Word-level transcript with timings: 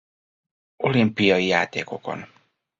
Olimpiai 0.83 1.45
Játékokon. 1.45 2.27